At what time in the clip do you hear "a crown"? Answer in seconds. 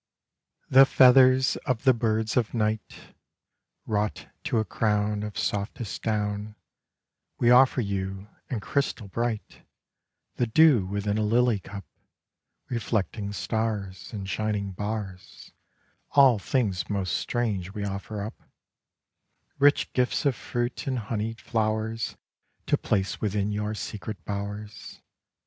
4.57-5.21